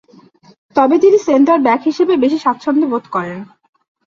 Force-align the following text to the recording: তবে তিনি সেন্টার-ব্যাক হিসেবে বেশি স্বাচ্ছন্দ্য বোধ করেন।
তবে 0.75 0.95
তিনি 0.99 1.17
সেন্টার-ব্যাক 1.27 1.79
হিসেবে 1.89 2.13
বেশি 2.23 2.37
স্বাচ্ছন্দ্য 2.39 2.85
বোধ 2.91 3.05
করেন। 3.15 3.39